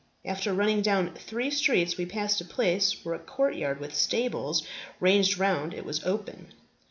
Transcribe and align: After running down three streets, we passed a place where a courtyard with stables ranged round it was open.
After 0.25 0.51
running 0.51 0.81
down 0.81 1.13
three 1.13 1.51
streets, 1.51 1.95
we 1.95 2.07
passed 2.07 2.41
a 2.41 2.45
place 2.45 3.05
where 3.05 3.13
a 3.13 3.19
courtyard 3.19 3.79
with 3.79 3.93
stables 3.93 4.65
ranged 4.99 5.37
round 5.37 5.75
it 5.75 5.85
was 5.85 6.03
open. 6.03 6.51